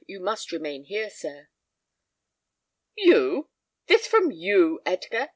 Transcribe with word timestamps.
"You 0.07 0.19
must 0.19 0.51
remain 0.51 0.85
here, 0.85 1.11
sir." 1.11 1.49
"You! 2.97 3.51
This 3.85 4.07
from 4.07 4.31
you, 4.31 4.81
Edgar!" 4.83 5.29